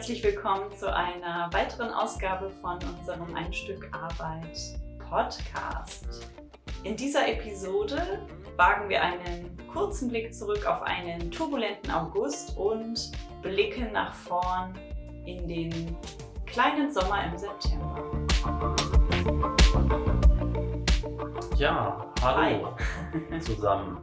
[0.00, 4.58] herzlich willkommen zu einer weiteren Ausgabe von unserem Ein Stück Arbeit
[4.98, 6.26] Podcast.
[6.84, 8.26] In dieser Episode
[8.56, 13.12] wagen wir einen kurzen Blick zurück auf einen turbulenten August und
[13.42, 14.72] blicken nach vorn
[15.26, 15.94] in den
[16.46, 18.26] kleinen Sommer im September.
[21.58, 22.74] Ja, hallo
[23.40, 24.02] zusammen.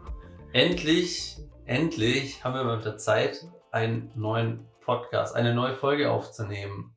[0.54, 6.96] Endlich, endlich haben wir mal wieder Zeit, einen neuen Podcast, eine neue Folge aufzunehmen.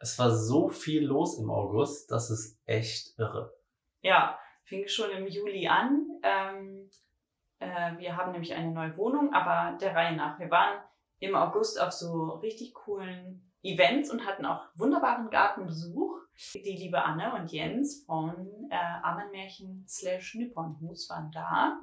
[0.00, 3.52] Es war so viel los im August, das ist echt irre.
[4.00, 6.06] Ja, fing schon im Juli an.
[6.22, 6.90] Ähm,
[7.58, 10.38] äh, wir haben nämlich eine neue Wohnung, aber der Reihe nach.
[10.38, 10.80] Wir waren
[11.18, 16.20] im August auf so richtig coolen Events und hatten auch wunderbaren Gartenbesuch.
[16.54, 21.78] Die liebe Anne und Jens von äh, Ammenmärchen slash Nipponhus waren da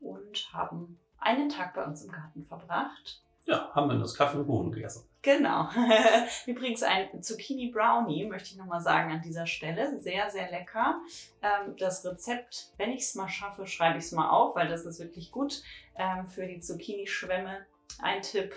[0.00, 3.22] und haben einen Tag bei uns im Garten verbracht.
[3.46, 5.08] Ja, haben wir das Kaffee und Kuchen gegessen.
[5.22, 5.68] Genau.
[6.46, 10.00] Übrigens ein Zucchini Brownie, möchte ich nochmal sagen an dieser Stelle.
[10.00, 11.00] Sehr, sehr lecker.
[11.42, 14.84] Ähm, das Rezept, wenn ich es mal schaffe, schreibe ich es mal auf, weil das
[14.84, 15.62] ist wirklich gut
[15.96, 17.66] ähm, für die Zucchini-Schwämme.
[18.02, 18.54] Ein Tipp.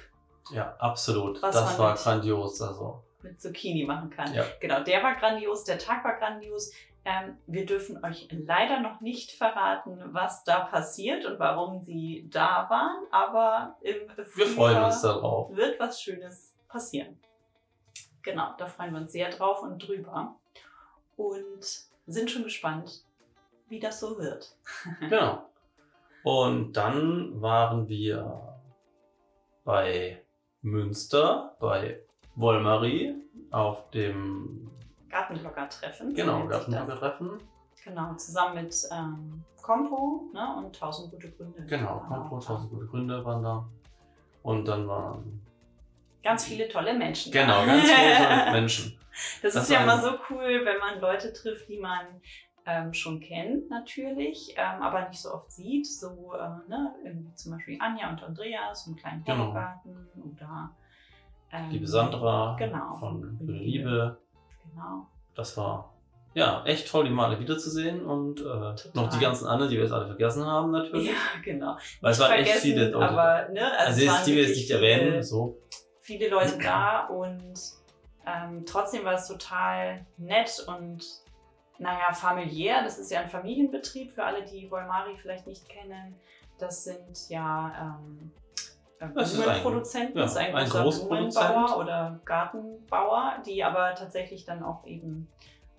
[0.52, 1.42] Ja, absolut.
[1.44, 2.60] Das war grandios.
[2.62, 4.34] Also, mit Zucchini machen kann.
[4.34, 4.46] Ja.
[4.60, 6.72] Genau, der war grandios, der Tag war grandios.
[7.06, 12.68] Ähm, wir dürfen euch leider noch nicht verraten, was da passiert und warum sie da
[12.70, 15.56] waren, aber im wir Frühjahr freuen uns darauf.
[15.56, 17.18] wird was Schönes passieren.
[18.22, 20.36] Genau, da freuen wir uns sehr drauf und drüber
[21.16, 23.04] und sind schon gespannt,
[23.70, 24.56] wie das so wird.
[25.00, 25.46] Genau.
[26.24, 28.60] Und dann waren wir
[29.64, 30.22] bei
[30.62, 32.02] Münster, bei
[32.40, 33.16] Wollmarie
[33.52, 34.70] auf dem
[35.10, 36.10] Gartenblogger-Treffen.
[36.10, 36.46] so genau.
[36.48, 37.32] Gartenblogger-Treffen.
[37.84, 41.66] Genau, zusammen mit ähm, Kompo ne, und 1000 gute Gründe.
[41.66, 43.68] Genau, Kompo, 1000 gute Gründe waren da.
[44.44, 45.42] Und dann waren
[46.24, 47.32] Ganz viele tolle Menschen.
[47.32, 49.00] genau ganz viele tolle Menschen.
[49.42, 52.06] Das, Das ist ja immer so cool, wenn man Leute trifft, die man
[52.66, 55.88] ähm, schon kennt, natürlich, ähm, aber nicht so oft sieht.
[55.88, 56.94] So, äh, ne,
[57.36, 59.46] zum Beispiel Anja und Andreas im kleinen Genau.
[59.48, 60.76] Baugarten oder
[61.52, 62.94] ähm, Liebe Sandra Genau.
[62.96, 63.36] von Liebe.
[63.46, 64.18] Grüne Liebe.
[64.72, 65.08] Genau.
[65.36, 65.94] Das war
[66.36, 69.94] ja echt toll, die Male wiederzusehen und äh, noch die ganzen anderen, die wir jetzt
[69.94, 71.08] alle vergessen haben natürlich.
[71.08, 71.78] Ja, genau.
[72.02, 73.10] Weil es waren echt viele Leute.
[73.10, 75.58] Aber, ne, also, also jetzt, die wir jetzt nicht erwähnen, viele- so.
[76.02, 77.54] viele Leute da und
[78.28, 81.04] ähm, trotzdem war es total nett und
[81.80, 82.84] naja, familiär.
[82.84, 86.14] Das ist ja ein Familienbetrieb für alle, die Volmari vielleicht nicht kennen.
[86.60, 88.32] Das sind ja ähm,
[89.16, 89.64] Das ist ein-
[90.16, 90.54] ja, ein.
[91.36, 95.28] Blumenbauer oder Gartenbauer, die aber tatsächlich dann auch eben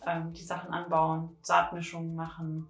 [0.06, 2.66] ähm, die Sachen anbauen, Saatmischungen machen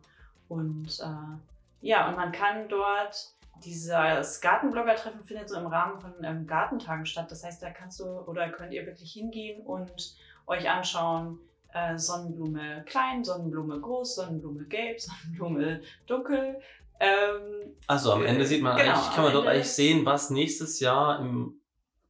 [0.48, 3.32] und äh, ja, und man kann dort
[3.64, 7.30] dieses Gartenblogger-Treffen findet so im Rahmen von ähm, Gartentagen statt.
[7.30, 10.16] Das heißt, da kannst du oder könnt ihr wirklich hingehen und
[10.46, 11.38] euch anschauen,
[11.72, 16.60] äh, Sonnenblume klein, Sonnenblume groß, Sonnenblume gelb, Sonnenblume dunkel.
[17.00, 20.30] Ähm, Also am Ende sieht man Genau, eigentlich, kann man dort Ende- eigentlich sehen, was
[20.30, 21.60] nächstes Jahr im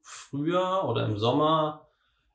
[0.02, 1.86] Frühjahr oder im Sommer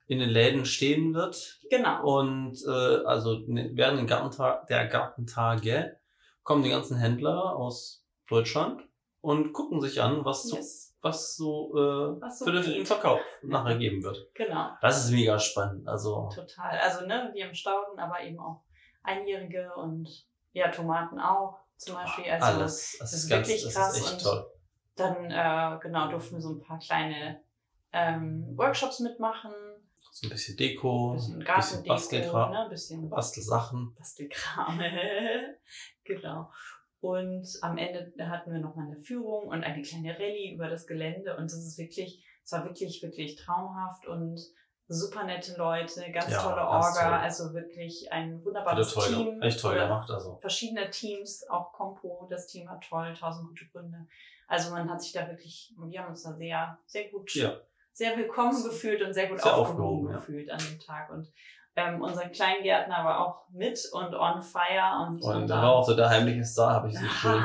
[0.08, 1.60] in den Läden stehen wird.
[1.70, 2.04] genau.
[2.20, 5.98] Und äh, also ne- während den Gartentag, der Gartentage
[6.44, 8.82] kommen die ganzen Händler aus Deutschland
[9.22, 10.96] und gucken sich an, was so, Yes.
[11.02, 12.76] was so, äh, Was so für geht.
[12.78, 14.28] den Verkauf nachher geben wird.
[14.36, 14.70] Genau.
[14.82, 15.88] Das ist mega spannend.
[15.88, 16.78] Also Total.
[16.80, 18.62] Also, ne, wir haben Stauden, aber eben auch
[19.04, 20.08] Einjährige und
[20.54, 22.32] ja, Tomaten auch zum Beispiel.
[22.32, 22.98] Also, alles.
[23.00, 24.52] Das das ist, ganz, wirklich krass ist und- toll.
[24.96, 27.42] Dann, äh, genau, durften wir so ein paar kleine
[27.92, 29.52] ähm, Workshops mitmachen.
[30.12, 33.94] So ein bisschen Deko, Ein bisschen Bastelkram, ne, ein bisschen Bastelsachen.
[33.98, 34.80] Bastelkram.
[36.06, 36.50] genau.
[37.02, 41.36] Und am Ende hatten wir nochmal eine Führung und eine kleine Rallye über das Gelände.
[41.36, 44.40] Und das ist wirklich, es war wirklich, wirklich traumhaft und
[44.88, 47.14] super nette Leute, ganz Ja, tolle Orga, toll.
[47.14, 49.42] also wirklich ein wunderbares toll, Team.
[49.42, 50.10] echt toll gemacht.
[50.12, 54.06] Also Verschiedene Teams, auch Compo, das Team war toll, tausend gute Gründe.
[54.48, 57.54] Also man hat sich da wirklich, wir haben uns da sehr, sehr gut Ja.
[57.94, 60.16] sehr willkommen gefühlt und sehr gut Sehr aufgehoben, aufgehoben, ja.
[60.18, 61.10] gefühlt an dem Tag.
[61.10, 61.32] Und
[61.76, 65.08] ähm, unser Kleingärtner war auch mit und on fire.
[65.08, 67.44] Und, Und und da war auch so der heimliche Star, habe ich so schön.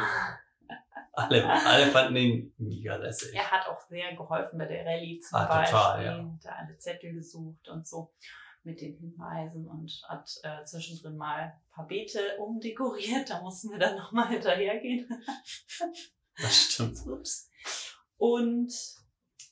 [1.12, 3.34] Alle, alle fanden ihn mega lässig.
[3.34, 5.78] er hat auch sehr geholfen bei der Rallye zum Ah, Beispiel.
[5.78, 6.12] total, ja.
[6.18, 8.12] Hat da alle Zettel gesucht und so
[8.62, 13.28] mit den Hinweisen und hat äh, zwischendrin mal ein paar Beete umdekoriert.
[13.30, 15.08] Da mussten wir dann nochmal hinterhergehen.
[16.42, 16.96] Das stimmt.
[17.06, 17.50] Ups.
[18.16, 18.72] Und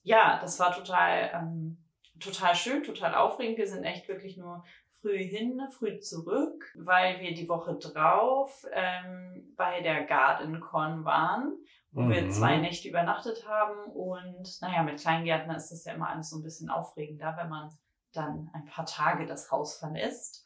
[0.03, 1.85] ja, das war total, ähm,
[2.19, 3.59] total schön, total aufregend.
[3.59, 4.65] Wir sind echt wirklich nur
[5.01, 11.57] früh hin, früh zurück, weil wir die Woche drauf ähm, bei der Garden Con waren.
[11.91, 12.11] wo mhm.
[12.11, 13.91] wir zwei Nächte übernachtet haben.
[13.93, 17.71] Und naja, mit Kleingärtner ist das ja immer alles so ein bisschen aufregender, wenn man
[18.13, 20.45] dann ein paar Tage das Haus verlässt.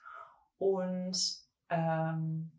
[0.59, 1.17] Und
[1.69, 2.53] ähm,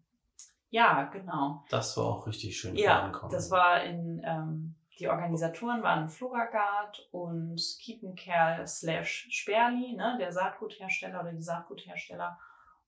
[0.69, 1.63] ja, genau.
[1.69, 2.75] Das war auch richtig schön.
[2.75, 10.31] Ja, das war in, ähm, die Organisatoren waren Floragard und Kiepenkerl slash Sperli, ne, der
[10.31, 12.37] Saatguthersteller oder die Saatguthersteller.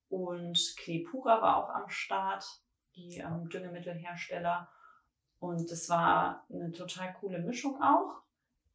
[0.10, 2.46] Und Klepura war auch am Start,
[2.96, 4.69] die ähm, Düngemittelhersteller.
[5.40, 8.22] Und es war eine total coole Mischung auch.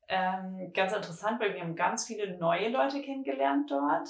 [0.09, 4.09] Ähm, ganz interessant, weil wir haben ganz viele neue Leute kennengelernt dort.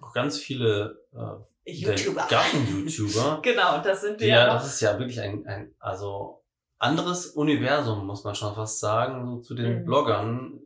[0.00, 2.26] Auch ganz viele äh, YouTuber.
[2.28, 3.40] Garten-YouTuber.
[3.42, 4.26] genau, das sind wir.
[4.26, 6.42] Ja, das ist ja wirklich ein, ein also
[6.78, 9.84] anderes Universum, muss man schon fast sagen, so zu den mhm.
[9.84, 10.60] Bloggern.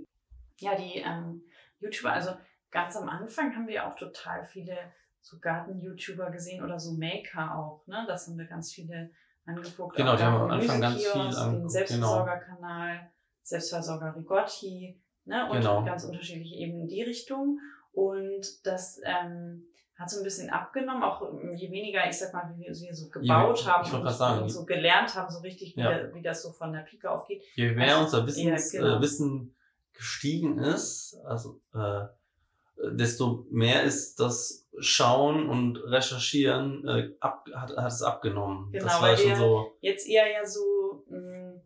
[0.59, 1.43] Ja, die ähm,
[1.79, 2.33] YouTuber, also
[2.71, 4.77] ganz am Anfang haben wir auch total viele
[5.21, 8.05] so Garten-YouTuber gesehen oder so Maker auch, ne?
[8.09, 9.11] Das haben wir ganz viele
[9.45, 9.97] angeguckt.
[9.97, 11.47] Genau, die haben am Anfang ganz viel angeguckt.
[11.47, 11.69] Den genau.
[11.69, 13.11] Selbstversorgerkanal, genau.
[13.43, 15.49] Selbstversorger Rigotti, ne?
[15.51, 15.85] Und genau.
[15.85, 17.59] ganz unterschiedliche eben in die Richtung.
[17.93, 19.67] Und das ähm,
[20.00, 23.11] hat so ein bisschen abgenommen, auch je weniger, ich sag mal, wie wir, wir so
[23.11, 25.91] gebaut je, haben und, sagen, so gelernt haben, so richtig, wie, ja.
[25.91, 27.43] der, wie das so von der Pike aufgeht.
[27.55, 28.97] Je mehr also, unser Wissens, ja, genau.
[28.97, 29.55] äh, Wissen
[29.93, 32.06] gestiegen ist, also äh,
[32.93, 38.73] desto mehr ist das Schauen und Recherchieren äh, ab, hat, hat es abgenommen.
[38.73, 41.61] Genau, das war weil schon so jetzt eher ja so, mh, mm,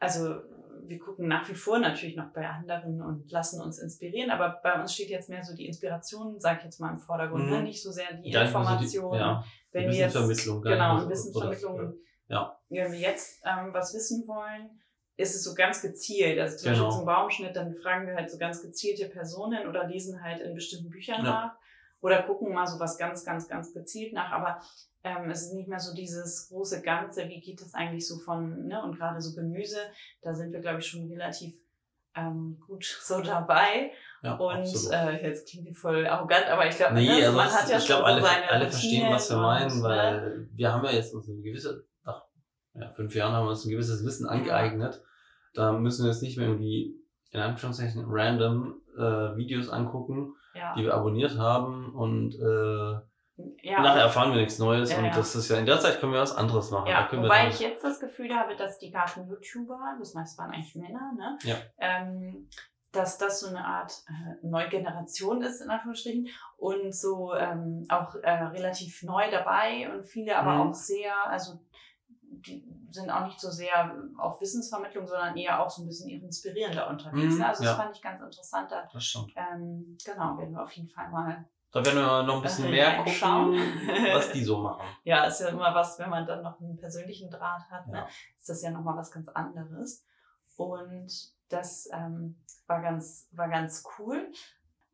[0.00, 0.42] also
[0.88, 4.80] wir gucken nach wie vor natürlich noch bei anderen und lassen uns inspirieren, aber bei
[4.80, 7.58] uns steht jetzt mehr so die Inspiration, sag ich jetzt mal im Vordergrund, ne?
[7.58, 7.64] mhm.
[7.64, 9.12] nicht so sehr die ja, Information.
[9.12, 10.64] Die, ja, wenn die Wissensvermittlung.
[10.64, 11.94] Wir jetzt, genau, Wissensvermittlung.
[12.28, 12.58] Ja.
[12.68, 14.70] Wenn wir jetzt ähm, was wissen wollen,
[15.16, 16.38] ist es so ganz gezielt.
[16.38, 16.84] Also zum genau.
[16.84, 20.54] Beispiel zum Baumschnitt, dann fragen wir halt so ganz gezielte Personen oder lesen halt in
[20.54, 21.30] bestimmten Büchern ja.
[21.30, 21.56] nach
[22.02, 24.32] oder gucken mal so was ganz, ganz, ganz gezielt nach.
[24.32, 24.60] Aber
[25.04, 28.66] ähm, es ist nicht mehr so dieses große Ganze, wie geht es eigentlich so von,
[28.66, 29.78] ne, und gerade so Gemüse,
[30.20, 31.54] da sind wir, glaube ich, schon relativ
[32.14, 33.92] ähm, gut so dabei.
[34.22, 37.48] Ja, und äh, jetzt klingt die voll arrogant, aber ich glaube, nee, ne, also man
[37.48, 39.82] hat ja ich schon alle, so seine alle verstehen, was wir meinen, ne?
[39.82, 42.24] weil wir haben ja jetzt uns ein gewisses, nach
[42.74, 45.02] ja, fünf Jahren haben wir uns ein gewisses Wissen angeeignet.
[45.54, 46.96] Da müssen wir jetzt nicht mehr irgendwie
[47.30, 50.74] in Anführungszeichen random äh, Videos angucken, ja.
[50.74, 53.00] die wir abonniert haben und äh,
[53.62, 53.80] ja.
[53.80, 55.10] Nachher erfahren wir nichts Neues ja, und ja.
[55.14, 56.88] das ist ja in der Zeit können wir was anderes machen.
[56.88, 61.12] Ja, wobei ich jetzt das Gefühl habe, dass die Garten-YouTuber, das meiste waren eigentlich Männer,
[61.16, 61.38] ne?
[61.42, 61.56] Ja.
[61.78, 62.48] Ähm,
[62.92, 66.28] dass das so eine Art äh, neue Generation ist, in Anführungsstrichen,
[66.58, 70.60] und so ähm, auch äh, relativ neu dabei und viele aber mhm.
[70.60, 71.58] auch sehr, also
[72.20, 76.88] die sind auch nicht so sehr auf Wissensvermittlung, sondern eher auch so ein bisschen inspirierender
[76.88, 77.34] unterwegs.
[77.34, 77.42] Mhm?
[77.42, 78.70] Also das fand ich ganz interessant.
[78.70, 79.32] Da, das stimmt.
[79.36, 82.98] Ähm, genau, werden wir auf jeden Fall mal da werden wir noch ein bisschen mehr
[82.98, 83.14] gucken,
[84.12, 84.86] was die so machen.
[85.04, 88.02] ja, ist ja immer was, wenn man dann noch einen persönlichen Draht hat, ne, ja.
[88.02, 90.04] ne, ist das ja nochmal was ganz anderes.
[90.56, 91.10] Und
[91.48, 94.30] das ähm, war, ganz, war ganz cool.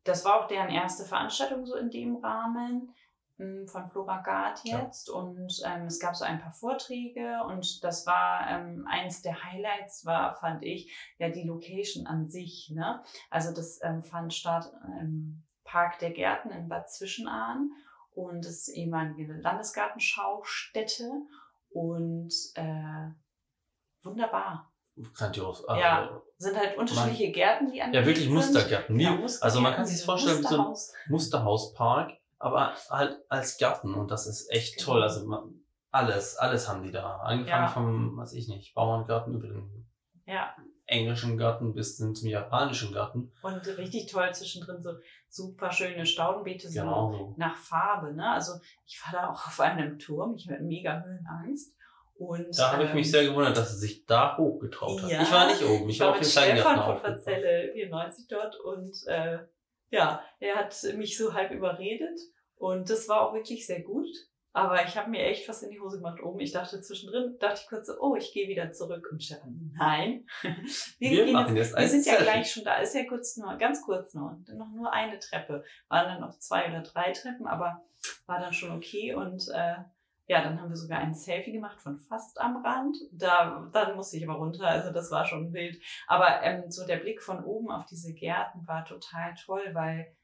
[0.05, 2.95] Das war auch deren erste Veranstaltung so in dem Rahmen hm,
[3.67, 5.09] von Flora Gard jetzt.
[5.09, 5.15] Ja.
[5.15, 10.05] Und ähm, es gab so ein paar Vorträge und das war ähm, eines der Highlights
[10.05, 12.71] war, fand ich, ja die Location an sich.
[12.75, 13.03] Ne?
[13.31, 17.71] Also das ähm, fand statt ähm, Park der Gärten in Bad Zwischenahn
[18.11, 21.09] und das ist ehemalige Landesgartenschaustätte
[21.71, 23.11] und äh,
[24.03, 24.73] wunderbar.
[25.15, 25.65] Grandios.
[25.65, 28.99] Also ja, sind halt unterschiedliche man, Gärten, die an Ja, wirklich Mustergärten.
[28.99, 29.43] Ja, Mustergärten.
[29.45, 30.75] Also man kann sich vorstellen wie so ein
[31.09, 34.93] Musterhauspark, aber halt als Garten und das ist echt genau.
[34.93, 35.03] toll.
[35.03, 35.55] Also man,
[35.91, 37.17] alles, alles haben die da.
[37.19, 37.69] Angefangen ja.
[37.69, 39.87] vom, weiß ich nicht, Bauerngarten über den
[40.27, 40.55] ja
[40.89, 43.31] englischen Garten bis hin zum japanischen Garten.
[43.43, 44.93] Und richtig toll zwischendrin so
[45.29, 47.35] super schöne Staudenbeete so genau.
[47.37, 48.15] nach Farbe.
[48.15, 48.33] Ne?
[48.33, 48.55] Also
[48.87, 51.75] ich war da auch auf einem Turm, ich hatte mega Höhenangst.
[52.17, 55.11] Und, da habe ich mich ähm, sehr gewundert, dass sie sich da hochgetraut hat.
[55.11, 58.59] Ja, ich war nicht oben, ich, ich war, auf dem Stefan von Verzelle 94 dort
[58.59, 59.39] und äh,
[59.91, 62.19] ja, er hat mich so halb überredet
[62.57, 64.09] und das war auch wirklich sehr gut.
[64.53, 66.41] Aber ich habe mir echt was in die Hose gemacht oben.
[66.41, 69.07] Ich dachte zwischendrin, dachte ich kurz so, oh, ich gehe wieder zurück.
[69.13, 70.27] Und Stefan, nein.
[70.99, 72.79] Wir, wir machen jetzt, jetzt wir sind ja gleich schon da.
[72.79, 74.43] Ist ja kurz nur, ganz kurz nur.
[74.57, 75.63] Noch nur eine Treppe.
[75.89, 77.85] Waren dann noch zwei oder drei Treppen, aber
[78.27, 79.15] war dann schon okay.
[79.15, 79.77] Und äh,
[80.29, 82.99] ja, dann haben wir sogar ein Selfie gemacht von fast am Rand.
[83.13, 84.67] Da, dann musste ich aber runter.
[84.67, 85.83] Also das war schon wild.
[86.07, 90.15] Aber ähm, so der Blick von oben auf diese Gärten war total toll, weil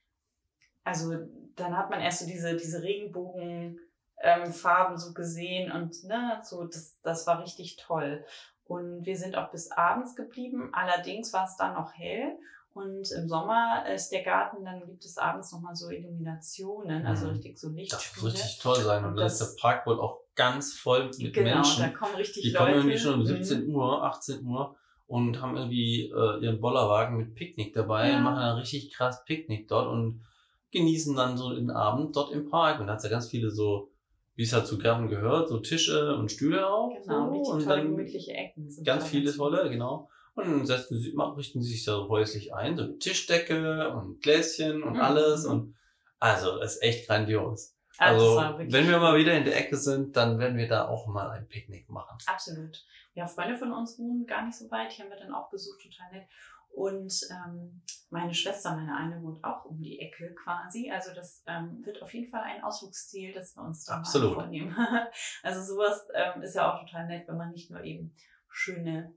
[0.85, 1.15] also
[1.57, 3.81] dann hat man erst so diese, diese Regenbogen
[4.21, 8.27] ähm, Farben so gesehen und ne, so, das, das war richtig toll.
[8.65, 10.69] Und wir sind auch bis abends geblieben.
[10.73, 12.39] Allerdings war es dann noch hell.
[12.75, 17.33] Und im Sommer ist der Garten, dann gibt es abends nochmal so Illuminationen, also mhm.
[17.35, 18.15] richtig so Lichtspiele.
[18.15, 19.05] Das muss richtig toll sein.
[19.05, 21.83] Und, und dann ist der Park wohl auch ganz voll mit genau, Menschen.
[21.85, 22.65] da kommen richtig Die Leute.
[22.65, 23.27] kommen irgendwie schon um Mhm.
[23.27, 24.75] 17 Uhr, 18 Uhr
[25.07, 28.17] und haben irgendwie äh, ihren Bollerwagen mit Picknick dabei Ja.
[28.17, 30.25] und machen dann richtig krass Picknick dort und
[30.73, 32.81] genießen dann so den Abend dort im Park.
[32.81, 33.93] Und da hat ja ganz viele so,
[34.35, 36.91] wie es halt zu Garten gehört, so Tische und Stühle auch.
[36.93, 38.69] Genau, so, richtig und tolle, dann gemütliche Ecken.
[38.69, 40.09] Sind ganz viele tolle, genau.
[40.35, 44.83] Und dann setzen sie, richten sie sich so häuslich ein, so mit Tischdecke und Gläschen
[44.83, 45.01] und Mhm.
[45.01, 45.47] alles.
[45.47, 45.77] Und
[46.19, 47.77] also, ist echt grandios.
[47.99, 50.89] Also, Also, wirklich wenn wir mal wieder in der Ecke sind, dann werden wir da
[50.89, 52.19] auch mal ein Picknick machen.
[52.27, 52.85] Absolut.
[53.15, 54.97] Ja, Freunde von uns wohnen gar nicht so weit.
[54.97, 56.29] Die haben wir dann auch besucht, total nett.
[56.75, 60.91] Und ähm, meine Schwester, meine eine, wohnt auch um die Ecke quasi.
[60.91, 64.31] Also das ähm, wird auf jeden Fall ein Ausflugsziel, das wir uns da Absolut.
[64.31, 64.77] mal vornehmen.
[65.45, 68.13] also sowas ähm, ist ja auch total nett, wenn man nicht nur eben
[68.49, 69.15] schöne,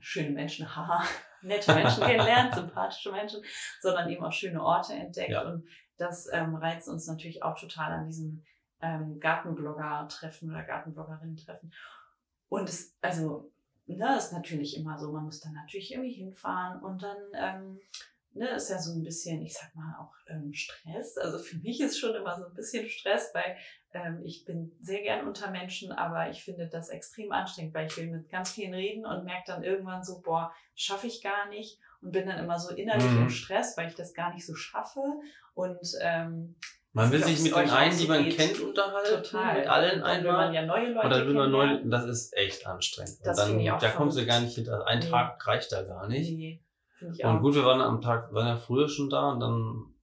[0.00, 1.04] schöne Menschen, haha,
[1.42, 3.42] nette Menschen kennenlernt, sympathische Menschen,
[3.80, 5.30] sondern eben auch schöne Orte entdeckt.
[5.30, 5.42] Ja.
[5.42, 8.44] Und das ähm, reizt uns natürlich auch total an diesem
[8.80, 11.72] ähm, Gartenblogger-Treffen oder Gartenbloggerinnen-Treffen.
[12.48, 13.50] Und es, also,
[13.86, 17.80] ne, ist natürlich immer so, man muss dann natürlich irgendwie hinfahren und dann, ähm,
[18.38, 21.16] ne, ist ja so ein bisschen, ich sag mal, auch ähm, Stress.
[21.18, 23.56] Also für mich ist schon immer so ein bisschen Stress, weil
[23.92, 27.96] ähm, ich bin sehr gern unter Menschen, aber ich finde das extrem anstrengend, weil ich
[27.96, 31.78] will mit ganz vielen reden und merke dann irgendwann so, boah, schaffe ich gar nicht
[32.00, 33.22] und bin dann immer so innerlich Mhm.
[33.22, 35.00] im Stress, weil ich das gar nicht so schaffe
[35.54, 36.54] und ähm,
[36.92, 39.22] Man will sich mit den einen, die man kennt, unterhalten.
[39.22, 39.58] total.
[39.58, 39.92] Mit allen
[40.24, 40.54] will man einmal.
[40.54, 41.88] ja neue Leute Und dann will man kennenlernen.
[41.90, 43.18] neu, das ist echt anstrengend.
[43.24, 44.86] Das und dann, da kommst du gar nicht hinter.
[44.86, 45.08] Ein Nee.
[45.10, 46.30] Tag reicht da gar nicht.
[46.30, 46.62] Nee,
[47.00, 49.94] Und gut, wir waren am Tag, waren ja früher schon da und dann,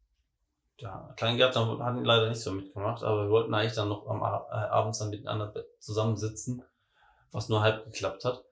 [0.78, 4.68] ja, Kleingärtner hatten leider nicht so mitgemacht, aber wir wollten eigentlich dann noch am äh,
[4.68, 6.64] abends dann miteinander zusammensitzen,
[7.32, 8.44] was nur halb geklappt hat.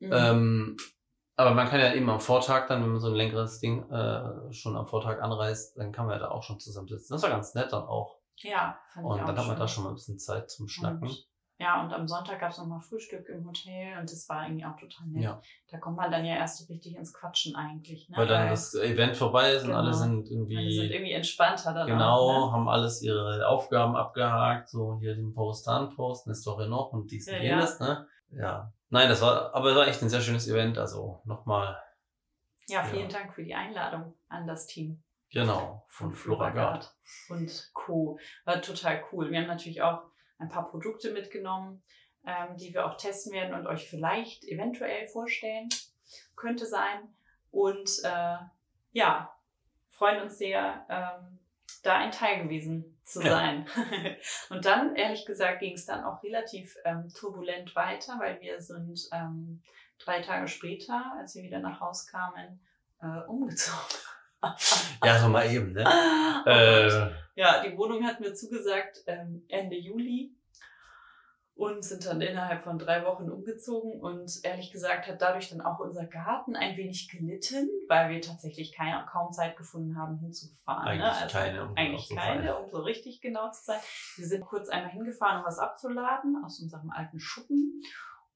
[0.00, 0.10] Mhm.
[0.12, 0.76] Ähm,
[1.36, 4.52] aber man kann ja eben am Vortag dann, wenn man so ein längeres Ding äh,
[4.52, 7.14] schon am Vortag anreist, dann kann man ja da auch schon zusammensitzen.
[7.14, 8.18] Das war ganz nett dann auch.
[8.38, 9.58] ja, fand ich Und auch dann hat man schön.
[9.58, 11.08] da schon mal ein bisschen Zeit zum Schnacken.
[11.08, 11.28] Und,
[11.60, 14.76] ja, und am Sonntag gab es nochmal Frühstück im Hotel und das war irgendwie auch
[14.76, 15.24] total nett.
[15.24, 15.42] Ja.
[15.70, 18.08] Da kommt man dann ja erst so richtig ins Quatschen eigentlich.
[18.08, 18.16] Ne?
[18.16, 19.80] Weil dann das Event vorbei ist und Genau.
[19.80, 22.46] alle sind alle irgendwie, sind irgendwie entspannter dann genau, auch.
[22.46, 22.52] Ne?
[22.52, 27.26] haben alles ihre Aufgaben abgehakt, so hier den Post anposten, ist doch noch und dies
[27.26, 28.06] und Ja, jenes, ne?
[28.30, 28.72] Ja.
[28.90, 31.76] Nein, das war, aber es war echt ein sehr schönes Event, also nochmal,
[32.68, 33.18] Ja, vielen Ja.
[33.18, 36.94] Dank für die Einladung an das Team genau, von Floragard.
[37.30, 38.18] und Co.
[38.44, 39.30] War total cool.
[39.30, 40.02] Wir haben natürlich auch
[40.38, 41.82] ein paar Produkte mitgenommen,
[42.26, 45.68] ähm, die wir auch testen werden und euch vielleicht eventuell vorstellen.
[46.36, 47.14] Könnte sein.
[47.50, 48.36] Und äh,
[48.92, 49.34] ja,
[49.90, 51.38] freuen uns sehr, ähm,
[51.82, 53.30] da ein Teil gewesen zu Ja.
[53.30, 53.66] sein.
[54.50, 59.08] und dann, ehrlich gesagt, ging es dann auch relativ ähm, turbulent weiter, weil wir sind
[59.12, 59.62] ähm,
[59.98, 62.60] drei Tage später, als wir wieder nach Haus kamen,
[63.00, 63.78] äh, umgezogen.
[65.04, 65.84] Ja, so mal eben, ne?
[66.46, 70.34] Oh äh, Ja, die Wohnung hatten wir zugesagt ähm, Ende Juli
[71.58, 74.00] und sind dann innerhalb von drei Wochen umgezogen.
[74.00, 78.72] Und ehrlich gesagt hat dadurch dann auch unser Garten ein wenig gelitten, weil wir tatsächlich
[78.72, 80.86] keine, kaum Zeit gefunden haben, hinzufahren.
[80.86, 81.12] Eigentlich ne?
[81.12, 83.80] also keine, um eigentlich keine, um so richtig genau zu sein.
[84.16, 87.82] Wir sind kurz einmal hingefahren, um was abzuladen aus unserem alten Schuppen.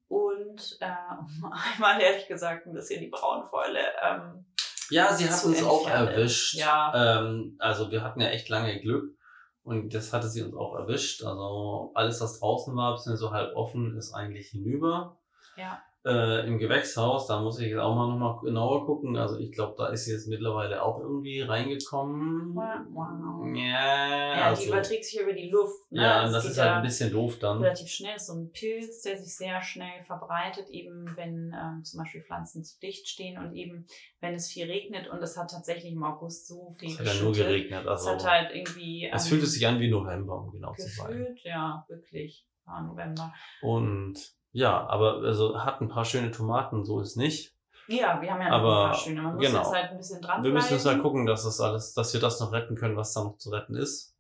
[0.09, 0.91] Und äh,
[1.45, 4.47] um einmal ehrlich gesagt ein bisschen die Braunfäule ähm,
[4.91, 6.55] ja, sie hat uns auch erwischt.
[6.55, 7.21] Ja.
[7.21, 9.17] Ähm, also wir hatten ja echt lange Glück
[9.63, 11.23] und das hatte sie uns auch erwischt.
[11.23, 15.19] Also alles, was draußen war, bisschen so halb offen, ist eigentlich hinüber.
[15.57, 15.83] Ja.
[16.05, 19.17] Äh, Im Gewächshaus, da muss ich jetzt auch mal nochmal genauer gucken.
[19.17, 22.57] Also ich glaube, da ist sie jetzt mittlerweile auch irgendwie reingekommen.
[22.57, 23.57] Wow, wow.
[23.57, 25.93] Ja, also, die überträgt sich über die Luft.
[25.93, 26.03] Ne?
[26.03, 27.63] ja, Es und das geht ist halt ein bisschen doof dann.
[27.63, 28.17] relativ schnell.
[28.17, 32.65] Ist so ein Pilz, der sich sehr schnell verbreitet, eben wenn ähm, zum Beispiel Pflanzen
[32.65, 33.87] zu dicht stehen und eben
[34.21, 35.09] wenn es viel regnet.
[35.09, 37.87] Und es hat tatsächlich im August so viel Es hat ja nur geregnet.
[37.87, 40.89] Also Es hat halt irgendwie es ähm, fühlte sich an wie November, um genau zu
[40.89, 41.07] sein.
[41.13, 43.33] gefühlt, ja, wirklich, November.
[43.61, 44.19] Und
[44.53, 47.55] ja, aber also hat ein paar schöne Tomaten, so ist nicht.
[47.89, 49.23] Ja, wir haben ja Aber, ein paar schöne.
[49.23, 49.59] Man muss genau.
[49.59, 52.21] jetzt halt ein bisschen dran Wir müssen jetzt halt gucken, dass das alles, dass wir
[52.21, 54.15] das noch retten können, was da noch zu retten ist.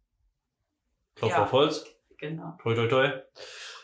[1.15, 1.43] Klopf Ja.
[1.45, 1.85] auf Holz.
[2.19, 2.57] Genau.
[2.63, 3.11] Toi, toi, toi.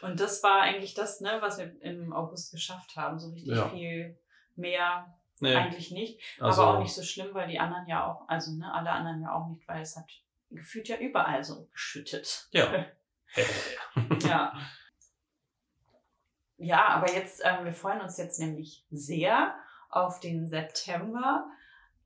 [0.02, 3.19] Und das war eigentlich das, ne, was wir im August geschafft haben.
[3.19, 3.69] So richtig Ja.
[3.69, 4.19] viel
[4.57, 6.21] mehr Nee, eigentlich nicht.
[6.40, 9.23] also, aber auch nicht so schlimm, weil die anderen ja auch, also ne, alle anderen
[9.23, 10.07] ja auch nicht, weil es hat
[10.50, 12.49] gefühlt ja überall so geschüttet.
[12.50, 12.87] Ja.
[14.26, 14.52] ja.
[16.58, 19.54] Ja, aber jetzt, ähm, wir freuen uns jetzt nämlich sehr
[19.90, 21.48] auf den September,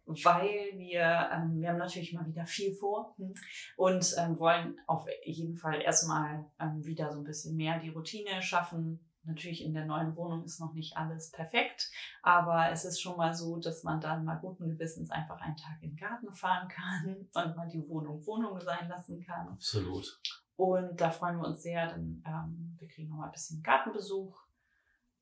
[0.04, 3.34] weil wir, ähm, wir haben natürlich mal wieder viel vor hm,
[3.76, 8.42] und ähm, wollen auf jeden Fall erstmal ähm, wieder so ein bisschen mehr die Routine
[8.42, 9.00] schaffen.
[9.24, 11.90] Natürlich in der neuen Wohnung ist noch nicht alles perfekt,
[12.22, 15.80] aber es ist schon mal so, dass man dann mal guten Gewissens einfach einen Tag
[15.80, 19.48] in den Garten fahren kann und mal die Wohnung Wohnung sein lassen kann.
[19.48, 20.20] Absolut.
[20.62, 24.40] Und da freuen wir uns sehr, denn ähm, wir kriegen nochmal ein bisschen Gartenbesuch.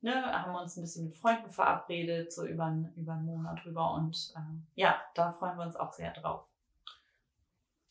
[0.01, 3.95] Ne, haben uns ein bisschen mit Freunden verabredet, so über, über einen Monat rüber.
[3.95, 6.45] Und ähm, ja, da freuen wir uns auch sehr drauf.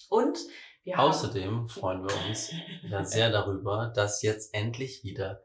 [0.09, 0.39] Und
[0.85, 2.53] wir haben Außerdem freuen wir uns
[3.11, 5.43] sehr darüber, dass jetzt endlich wieder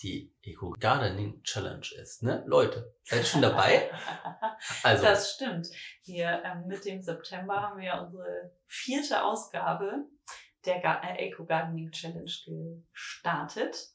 [0.00, 2.22] die Eco Gardening Challenge ist.
[2.22, 2.42] Ne?
[2.46, 3.90] Leute, seid ihr schon dabei?
[4.82, 5.68] Also, Das stimmt.
[6.04, 10.06] Wir ähm, mit dem September haben wir unsere vierte Ausgabe
[10.64, 12.30] der äh, Eco Gardening Challenge
[12.92, 13.90] gestartet.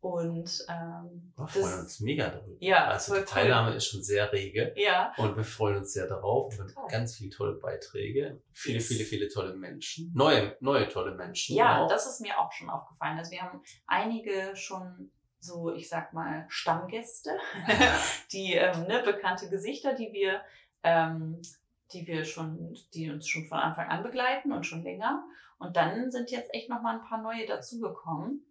[0.00, 2.56] Und ähm, wir freuen das, uns mega darüber.
[2.58, 6.56] Ja, also die Teilnahme ist schon sehr rege ja, und wir freuen uns sehr darauf.
[6.56, 8.88] Wir haben ganz viele tolle Beiträge, viele, Yes.
[8.88, 11.54] viele, viele tolle Menschen, neue, neue tolle Menschen.
[11.54, 11.88] ja, auch.
[11.88, 13.18] das ist mir auch schon aufgefallen.
[13.18, 17.36] Also wir haben einige schon so, ich sag mal, Stammgäste,
[18.32, 20.40] die ähm, ne, bekannte Gesichter, die wir,
[20.82, 21.42] ähm,
[21.92, 25.24] die wir schon, die uns schon von Anfang an begleiten und schon länger.
[25.58, 28.44] Und dann sind jetzt echt noch mal ein paar neue dazugekommen.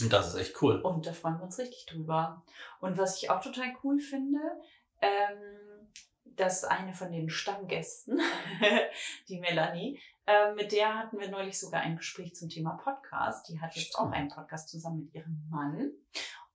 [0.00, 0.80] Und das ist echt cool.
[0.80, 2.44] Und da freuen wir uns richtig drüber.
[2.80, 4.40] Und was ich auch total cool finde,
[5.00, 5.88] ähm,
[6.24, 8.20] dass eine von den Stammgästen,
[9.28, 13.48] die Melanie, äh, mit der hatten wir neulich sogar ein Gespräch zum Thema Podcast.
[13.48, 13.98] Die hat jetzt Stimmt.
[13.98, 15.92] auch einen Podcast zusammen mit ihrem Mann,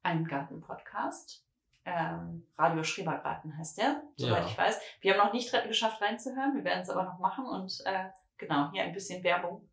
[0.04, 1.44] einen Gartenpodcast.
[1.84, 4.48] Ähm, Radio Schrebergarten heißt der, soweit Ja.
[4.48, 4.80] ich weiß.
[5.02, 8.70] Wir haben noch nicht geschafft reinzuhören, wir werden es aber noch machen und äh, genau,
[8.72, 9.68] hier ein bisschen Werbung.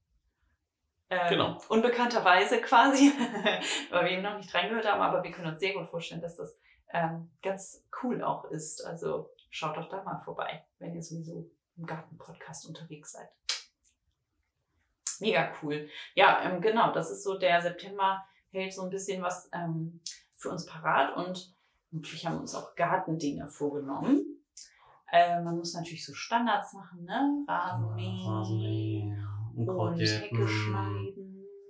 [1.10, 1.58] Ähm, Genau.
[1.68, 3.12] Unbekannterweise quasi,
[3.90, 6.36] weil wir eben noch nicht reingehört haben, aber wir können uns sehr gut vorstellen, dass
[6.36, 6.58] das
[6.92, 8.82] ähm, ganz cool auch ist.
[8.84, 13.28] Also schaut doch da mal vorbei, wenn ihr sowieso im Garten-Podcast unterwegs seid.
[15.20, 15.88] Mega cool.
[16.14, 20.00] Ja, ähm, genau, das ist so, der September hält so ein bisschen was ähm,
[20.36, 21.54] für uns parat und
[21.90, 24.24] natürlich haben wir uns auch Gartendinge vorgenommen.
[25.10, 27.44] Äh, man muss natürlich so Standards machen, ne?
[27.48, 29.26] Rasenmähen, Rasenmähen,
[29.56, 30.20] und Unkrautjäten.
[30.20, 31.28] Hecke schneiden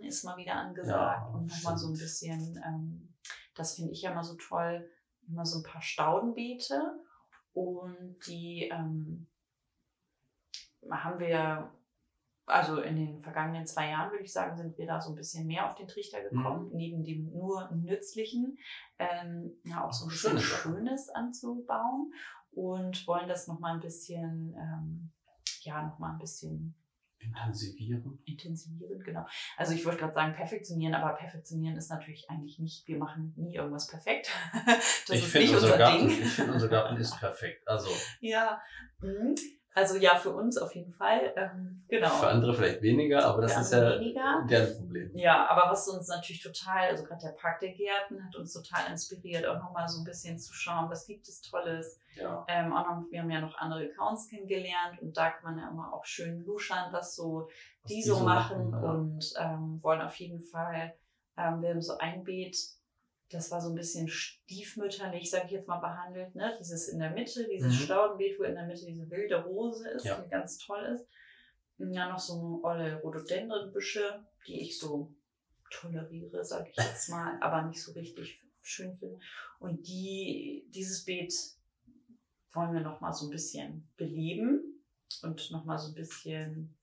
[0.08, 1.22] ist mal wieder angesagt.
[1.22, 3.14] Ja, und nochmal so ein bisschen, ähm,
[3.54, 4.90] das finde ich ja immer so toll,
[5.28, 7.00] immer so ein paar Staudenbeete.
[7.52, 9.26] Und die ähm,
[10.90, 11.70] haben wir,
[12.48, 15.46] also in den vergangenen zwei Jahren, würde ich sagen, sind wir da so ein bisschen
[15.46, 16.36] mehr auf den Trichter Mhm.
[16.36, 18.58] gekommen, neben dem nur nützlichen,
[18.98, 20.38] ähm, ja auch so ein bisschen.
[20.40, 22.12] Schönes anzubauen
[22.50, 25.12] und wollen das nochmal ein bisschen, ähm,
[25.62, 26.74] ja, nochmal ein bisschen
[27.20, 28.20] Intensivieren.
[28.26, 29.26] intensivieren, genau.
[29.56, 33.56] Also ich wollte gerade sagen perfektionieren, aber perfektionieren ist natürlich eigentlich nicht, wir machen nie
[33.56, 34.30] irgendwas perfekt.
[34.66, 36.22] das ich ist finde nicht unser, unser Garten, Ding.
[36.22, 37.66] ich finde unser Garten ist perfekt.
[37.66, 38.60] Also Ja.
[39.00, 39.34] Mhm.
[39.78, 41.32] Also ja, für uns auf jeden Fall.
[41.36, 42.08] Ähm, genau.
[42.08, 44.44] für andere vielleicht weniger, aber das ist ja weniger.
[44.50, 45.10] deren Problem.
[45.14, 48.90] Ja, aber was uns natürlich total, also gerade der Park der Gärten hat uns total
[48.90, 52.00] inspiriert, auch nochmal so ein bisschen zu schauen, was gibt es Tolles.
[52.16, 52.44] Ja.
[52.48, 55.70] Ähm, auch noch, wir haben ja noch andere Accounts kennengelernt und da kann man ja
[55.70, 57.48] immer auch schön luschern, was so
[57.82, 58.78] Was die so machen ja.
[58.80, 60.92] und ähm, wollen auf jeden Fall,
[61.36, 62.56] ähm, wir haben so ein Beet,
[63.30, 66.34] das war so ein bisschen stiefmütterlich, sage ich jetzt mal, behandelt.
[66.34, 66.56] Ne?
[66.58, 67.84] Dieses in der Mitte, dieses Mhm.
[67.84, 70.20] Staudenbeet, wo in der Mitte diese wilde Rose ist, Ja.
[70.20, 71.06] die ganz toll ist.
[71.78, 75.14] Und Ja, noch so olle Rhododendronbüsche, die ich so
[75.70, 79.18] toleriere, sage ich jetzt mal, aber nicht so richtig schön finde.
[79.60, 81.32] Und die, dieses Beet
[82.52, 84.82] wollen wir noch mal so ein bisschen beleben
[85.22, 86.74] und noch mal so ein bisschen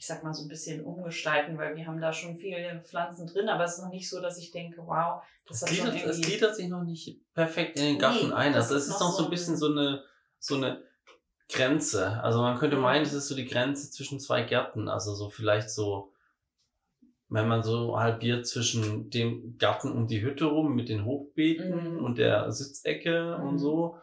[0.00, 3.50] ich sag mal, so ein bisschen umgestalten, weil wir haben da schon viele Pflanzen drin,
[3.50, 6.56] aber es ist noch nicht so, dass ich denke, wow, das Das gliedert, es gliedert
[6.56, 8.54] sich noch nicht perfekt in den Garten Nee, ein.
[8.54, 10.02] das Also ist es ist noch noch so ein bisschen so eine,
[10.38, 10.82] so eine
[11.52, 12.18] Grenze.
[12.22, 12.82] Also man könnte Mhm.
[12.82, 14.88] meinen, das ist so die Grenze zwischen zwei Gärten.
[14.88, 16.14] Also so vielleicht so,
[17.28, 22.04] wenn man so halbiert zwischen dem Garten um die Hütte rum mit den Hochbeeten Mhm.
[22.06, 23.48] und der Sitzecke Mhm.
[23.48, 23.98] und so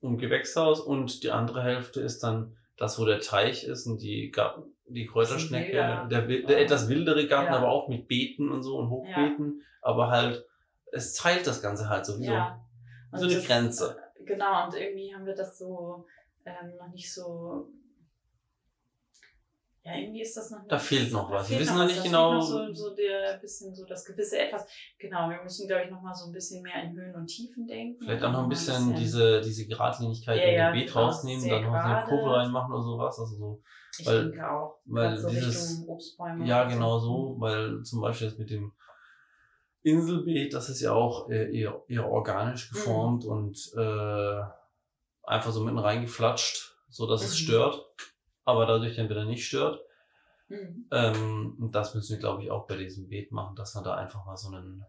[0.00, 4.30] um Gewächshaus und die andere Hälfte ist dann das, wo der Teich ist und die
[4.30, 6.48] Garten, die Kräuterschnecke, der, der Ja.
[6.58, 7.58] etwas wildere Garten, Ja.
[7.58, 10.44] aber auch mit Beeten und so und Hochbeeten, aber halt,
[10.92, 12.64] es teilt das Ganze halt so wie ja.
[13.12, 13.96] so, eine das- Grenze.
[14.24, 16.06] Genau, und irgendwie haben wir das so
[16.44, 17.68] ähm, noch nicht so...
[19.84, 20.70] Ja, irgendwie ist das noch nicht...
[20.70, 21.50] Da fehlt noch was.
[21.50, 21.90] Wir wissen noch was.
[21.92, 24.64] nicht genau- Noch so, so der bisschen so das gewisse Etwas.
[24.96, 27.66] Genau, wir müssen, glaube ich, noch mal so ein bisschen mehr in Höhen und Tiefen
[27.66, 28.00] denken.
[28.00, 31.06] Vielleicht auch noch ein mal bisschen diese, diese Geradlinigkeit Ja, in ja, dem Beet genau,
[31.06, 32.06] rausnehmen, dann noch eine.
[32.06, 33.18] Kurve reinmachen oder sowas.
[33.18, 33.62] Also so,
[33.98, 34.78] Ich weil- denke auch.
[34.86, 36.46] weil so dieses- Richtung Obstbäume.
[36.46, 38.72] ja, genau so, weil zum Beispiel jetzt mit dem
[39.82, 42.74] Inselbeet, das ist ja auch äh, eher, eher organisch Mhm.
[42.74, 44.40] geformt und äh,
[45.24, 47.44] einfach so mitten reingeflatscht, so dass es Mhm.
[47.44, 47.84] stört,
[48.44, 49.80] aber dadurch dann wieder nicht stört.
[50.48, 50.86] Mhm.
[50.92, 53.94] Ähm, und das müssen wir, glaube ich, auch bei diesem Beet machen, dass man da
[53.94, 54.84] einfach mal so einen,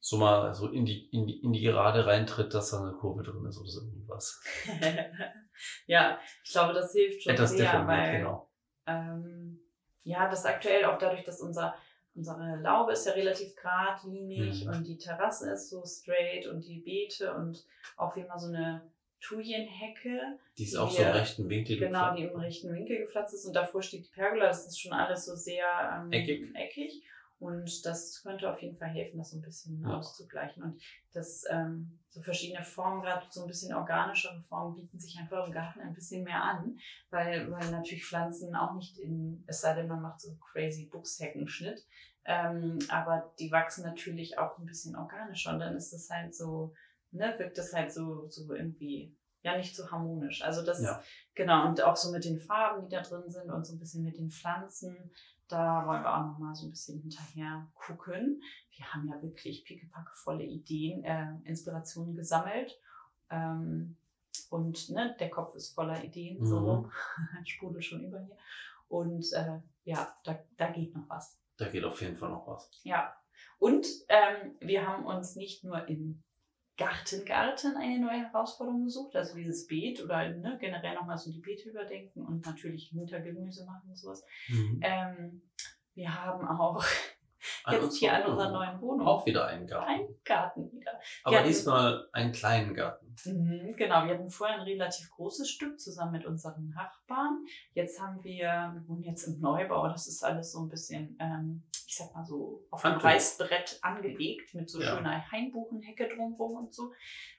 [0.00, 3.22] so mal so in die, in die, in die Gerade reintritt, dass da eine Kurve
[3.22, 4.40] drin ist oder so irgendwas.
[5.86, 8.48] ja, ich glaube, das hilft schon Etwas sehr, weil genau.
[8.86, 9.60] ähm,
[10.04, 11.74] ja, das aktuell auch dadurch, dass unser,
[12.14, 14.72] unsere Laube ist ja relativ geradlinig Mhm.
[14.72, 17.64] und die Terrasse ist so straight und die Beete und
[17.96, 18.82] auch wie immer so eine
[19.20, 23.34] Thujenhecke, Die ist Die auch so im rechten Winkel genau, die im rechten Winkel gepflanzt
[23.34, 24.46] ist und davor steht die Pergola.
[24.46, 26.54] Das ist schon alles so sehr ähm, Eckig.
[26.54, 27.02] eckig.
[27.38, 29.98] Und das könnte auf jeden Fall helfen, das so ein bisschen Ja.
[29.98, 30.62] auszugleichen.
[30.62, 35.46] Und das ähm, so verschiedene Formen, gerade so ein bisschen organischere Formen, bieten sich einfach
[35.46, 36.78] im Garten ein bisschen mehr an,
[37.10, 41.84] weil, weil natürlich Pflanzen auch nicht in, es sei denn, man macht so crazy Buchsheckenschnitt,
[42.24, 46.72] ähm, aber die wachsen natürlich auch ein bisschen organischer und dann ist das halt so,
[47.10, 50.42] ne, wirkt das halt so, so irgendwie, ja, nicht so harmonisch.
[50.42, 51.02] Also das, Ja.
[51.34, 54.02] genau, und auch so mit den Farben, die da drin sind und so ein bisschen
[54.02, 55.12] mit den Pflanzen,
[55.48, 58.42] da wollen wir auch noch mal so ein bisschen hinterher gucken.
[58.76, 62.78] Wir haben ja wirklich pickepackevolle Ideen, äh, Inspirationen gesammelt.
[63.30, 63.96] Ähm,
[64.50, 66.66] und ne, der Kopf ist voller Ideen, so Mhm.
[66.66, 66.92] rum.
[67.44, 68.36] Sprudel schon über hier.
[68.88, 71.38] Und äh, ja, da, da geht noch was.
[71.56, 72.70] Da geht auf jeden Fall noch was.
[72.84, 73.14] Ja.
[73.58, 76.22] Und ähm, wir haben uns nicht nur im
[76.76, 81.70] Gartengarten eine neue Herausforderung gesucht, also dieses Beet oder ne, generell nochmal so die Beete
[81.70, 84.24] überdenken und natürlich Wintergemüse machen und sowas.
[84.48, 84.80] Mhm.
[84.82, 85.42] Ähm,
[85.94, 86.84] wir haben auch
[87.64, 89.88] An jetzt hier an unserer neuen Wohnung Auch wieder einen Garten.
[89.90, 90.92] einen Garten wieder.
[91.24, 93.14] Aber Ja, diesmal einen kleinen Garten.
[93.24, 97.44] Mhm, genau, wir hatten vorher ein relativ großes Stück zusammen mit unseren Nachbarn.
[97.72, 101.62] Jetzt haben wir, wir wohnen jetzt im Neubau, das ist alles so ein bisschen, ähm,
[101.86, 103.04] ich sag mal so, auf Handtuch.
[103.04, 104.96] Reißbrett angelegt mit so Ja.
[104.96, 106.92] schöner Hainbuchenhecke drumherum und so.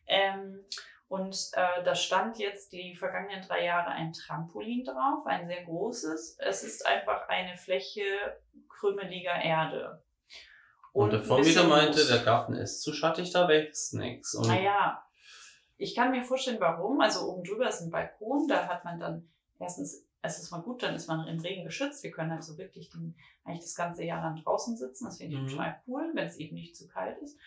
[0.08, 0.66] Ähm,
[1.08, 6.38] und äh, da stand jetzt die vergangenen drei Jahre ein Trampolin drauf, ein sehr großes.
[6.40, 8.04] Es ist einfach eine Fläche
[8.68, 10.04] krümeliger Erde.
[10.94, 14.34] Und, der ein Vormieter meinte, der Garten ist zu schattig, da wächst nichts.
[14.36, 15.04] Und Naja,
[15.78, 17.00] ich kann mir vorstellen, warum.
[17.02, 20.82] Also oben drüber ist ein Balkon, da hat man dann erstens, es ist mal gut,
[20.84, 22.04] dann ist man im Regen geschützt.
[22.04, 23.16] Wir können also wirklich den,
[23.46, 25.06] eigentlich das ganze Jahr dann draußen sitzen.
[25.06, 25.48] Das finde ich Mhm.
[25.50, 27.38] total cool, wenn es eben nicht zu kalt ist.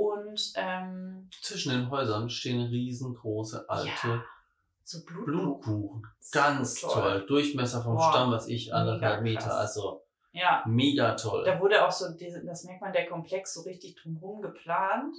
[0.00, 4.24] Und ähm, zwischen den Häusern stehen riesengroße alte ja,
[4.82, 5.26] so Blut.
[5.26, 6.06] Blutbuchen.
[6.18, 6.92] So Ganz toll.
[6.94, 7.26] toll.
[7.26, 9.54] Durchmesser vom Boah, Stamm, was ich, anderthalb Meter.
[9.54, 11.44] Also Ja, mega toll.
[11.44, 15.14] da wurde auch so, das merkt man, der Komplex so richtig drumherum geplant.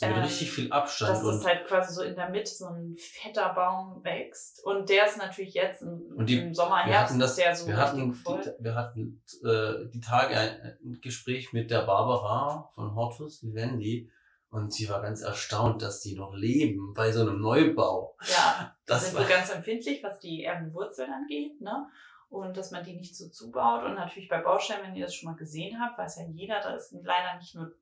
[0.00, 1.10] Mit ähm, richtig viel Abstand.
[1.12, 4.64] Dass es halt quasi so in der Mitte so ein fetter Baum wächst.
[4.64, 7.38] Und der ist natürlich jetzt im, Und die- im Sommer, wir Herbst hatten das, ist
[7.38, 8.40] der so wir hatten, voll.
[8.42, 14.10] die, wir hatten äh, die Tage ein, ein Gespräch mit der Barbara von Hortus Vivendi
[14.50, 18.16] und sie war ganz erstaunt, dass die noch leben bei so einem Neubau.
[18.30, 21.86] Ja, Das sind war, so ganz empfindlich, was die Erdenwurzeln angeht, ne?
[22.30, 23.84] Und dass man die nicht so zubaut.
[23.84, 26.74] Und natürlich bei Bausteinen, wenn ihr das schon mal gesehen habt, weiß ja jeder, da
[26.74, 27.72] ist leider nicht nur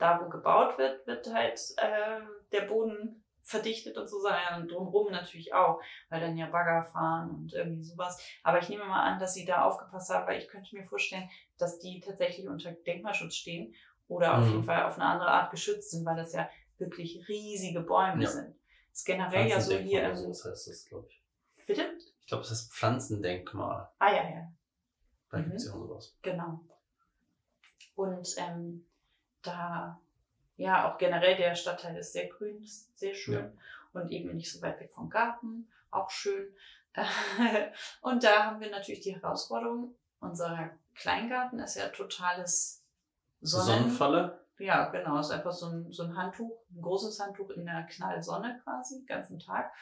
[0.00, 2.20] da, wo gebaut wird, wird halt äh,
[2.52, 7.52] der Boden verdichtet und so, sondern drumherum natürlich auch, weil dann ja Bagger fahren und
[7.52, 8.20] irgendwie sowas.
[8.42, 11.28] Aber ich nehme mal an, dass sie da aufgepasst haben, weil ich könnte mir vorstellen,
[11.58, 13.74] dass die tatsächlich unter Denkmalschutz stehen
[14.08, 14.52] oder auf Mhm.
[14.52, 18.28] jeden Fall auf eine andere Art geschützt sind, weil das ja wirklich riesige Bäume Ja.
[18.28, 18.54] sind.
[18.90, 20.16] Das ist generell ja so hier im.
[20.16, 21.22] so, das heißt das, glaube ich.
[21.66, 21.92] Bitte?
[22.20, 23.88] Ich glaube, das heißt Pflanzendenkmal.
[23.98, 24.52] Ah ja, ja,
[25.30, 25.44] Da Mhm.
[25.44, 26.16] gibt es ja sowas.
[26.22, 26.60] genau.
[27.94, 28.86] Und ähm,
[29.42, 30.00] da,
[30.56, 33.58] ja, auch generell der Stadtteil ist sehr grün, ist sehr schön
[33.92, 36.54] und eben nicht so weit weg vom Garten, auch schön.
[38.02, 42.84] und da haben wir natürlich die Herausforderung, unser Kleingarten ist ja totales
[43.40, 44.44] Sonnen Sonnenfalle?
[44.58, 45.18] Ja, genau.
[45.18, 48.98] Es ist einfach so ein, so ein Handtuch, ein großes Handtuch in der Knallsonne quasi,
[48.98, 49.72] den ganzen Tag.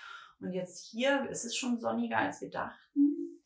[0.41, 3.43] Und jetzt hier ist es schon sonniger, als wir dachten.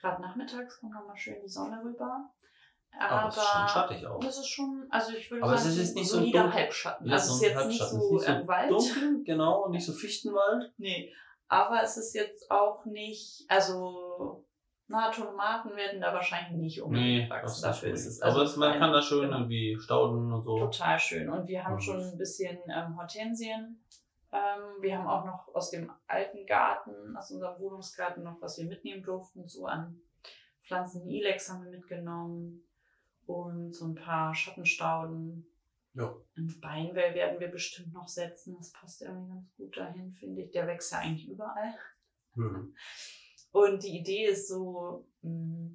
[0.00, 2.30] Gerade nachmittags kommt nochmal schön die Sonne rüber.
[2.98, 4.20] Aber es ist schon schattig auch.
[4.20, 6.60] Das ist schon, also ich würde Aber es sagen, ist jetzt nicht so solider dunkel.
[6.60, 7.06] Halbschatten.
[7.06, 8.70] Ja, also es so ist ein jetzt nicht so, Es ist nicht so im Wald.
[8.70, 10.72] Dunkel, genau, nicht so Fichtenwald.
[10.76, 11.12] Nee.
[11.48, 14.44] Aber es ist jetzt auch nicht, also,
[14.86, 17.54] na, Tomaten werden da wahrscheinlich nicht Nee, unbedingt das wachsen.
[17.54, 18.22] ist Dafür ist es.
[18.22, 19.38] Aber es, man kann da schön Genau.
[19.38, 20.58] irgendwie Stauden und so.
[20.58, 21.28] Total schön.
[21.30, 21.80] Und wir haben Mhm.
[21.80, 23.82] schon ein bisschen ähm, Hortensien.
[24.32, 28.66] Ähm, wir haben auch noch aus dem alten Garten, aus unserem Wohnungsgarten noch, was wir
[28.66, 30.00] mitnehmen durften, so an
[30.62, 31.08] Pflanzen.
[31.08, 32.62] Ilex haben wir mitgenommen
[33.30, 35.46] und so ein paar Schattenstauden.
[35.94, 36.14] Ja.
[36.36, 38.56] Ein Beinwell werden wir bestimmt noch setzen.
[38.56, 40.50] Das passt irgendwie ganz gut dahin, finde ich.
[40.52, 41.74] Der wächst ja eigentlich überall.
[42.34, 42.74] Hm.
[43.52, 45.72] Und die Idee ist so, mh,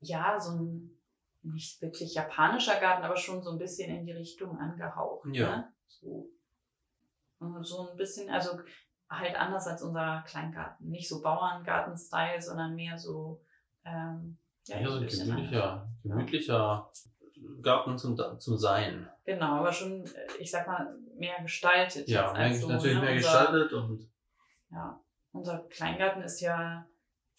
[0.00, 0.98] ja, so ein
[1.42, 5.28] nicht wirklich japanischer Garten, aber schon so ein bisschen in die Richtung angehaucht.
[5.32, 5.56] Ja.
[5.56, 5.72] Ne?
[5.86, 6.30] So,
[7.38, 8.60] Und so ein bisschen, also
[9.08, 10.88] halt anders als unser Kleingarten.
[10.88, 13.42] Nicht so Bauerngarten-Style, sondern mehr so,
[13.84, 14.38] ähm,
[14.68, 16.90] Ja, so ein ein bisschen gemütlicher, gemütlicher
[17.62, 19.08] Garten zum, zum Sein.
[19.24, 22.08] Genau, aber schon, äh, ich sag mal, mehr gestaltet.
[22.08, 23.02] Ja, eigentlich so, natürlich ne?
[23.02, 24.10] mehr unser, gestaltet und
[24.70, 25.00] Ja,
[25.32, 26.86] unser Kleingarten ist ja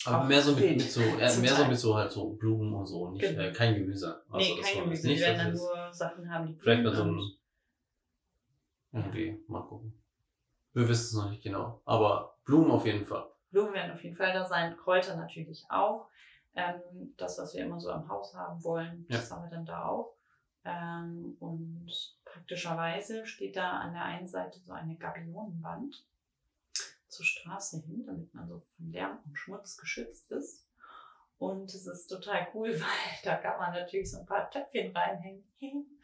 [0.06, 2.86] Aber mehr so mit, mit so, äh, mehr so mit so halt so Blumen und
[2.86, 3.42] so, nicht, Genau.
[3.42, 4.24] äh, kein Gemüse.
[4.30, 5.08] Also nee, kein Gemüse.
[5.08, 7.22] nicht, Die werden dann nur Sachen haben, die Vielleicht mal so ein,
[8.92, 9.94] irgendwie, mal gucken.
[10.74, 13.28] Wir wissen es noch nicht genau, aber Blumen auf jeden Fall.
[13.52, 16.08] Blumen werden auf jeden Fall da sein, Kräuter natürlich auch.
[16.60, 19.86] Ähm, das, was wir immer so am Haus haben wollen, das haben wir dann da
[19.86, 20.15] auch.
[20.65, 21.89] Ähm, und
[22.26, 26.06] praktischerweise steht da an der einen Seite so eine Gabionenwand
[27.08, 30.67] zur Straße hin, damit man so von Lärm und Schmutz geschützt ist.
[31.38, 35.45] Und es ist total cool, weil da kann man natürlich so ein paar Töpfchen reinhängen.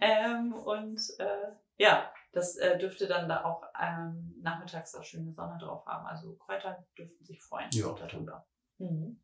[0.00, 5.58] ähm, und äh, ja, das äh, dürfte dann da auch ähm, nachmittags auch schöne Sonne
[5.58, 6.06] drauf haben.
[6.06, 7.92] Also Kräuter dürften sich freuen Ja.
[7.92, 8.46] darüber.
[8.78, 9.20] Mhm.